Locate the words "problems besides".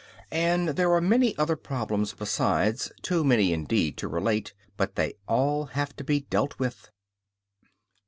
1.55-2.91